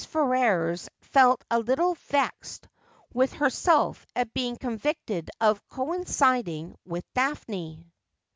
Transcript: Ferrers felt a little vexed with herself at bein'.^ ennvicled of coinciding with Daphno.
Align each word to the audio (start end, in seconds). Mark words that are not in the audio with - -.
Ferrers 0.03 0.89
felt 1.03 1.43
a 1.51 1.59
little 1.59 1.93
vexed 1.93 2.67
with 3.13 3.33
herself 3.33 4.03
at 4.15 4.33
bein'.^ 4.33 4.57
ennvicled 4.57 5.29
of 5.39 5.63
coinciding 5.69 6.75
with 6.87 7.05
Daphno. 7.13 7.85